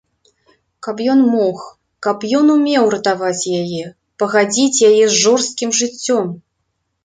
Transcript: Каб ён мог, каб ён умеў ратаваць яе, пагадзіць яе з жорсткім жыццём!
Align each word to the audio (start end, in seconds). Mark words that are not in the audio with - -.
Каб 0.87 1.03
ён 1.13 1.19
мог, 1.33 1.57
каб 2.07 2.25
ён 2.39 2.45
умеў 2.55 2.89
ратаваць 2.95 3.47
яе, 3.61 3.85
пагадзіць 4.25 4.83
яе 4.93 4.99
з 5.07 5.13
жорсткім 5.23 5.69
жыццём! 5.85 6.37